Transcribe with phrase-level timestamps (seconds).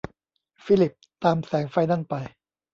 [0.63, 2.13] ฟิลิปตามแสงไฟนั่นไป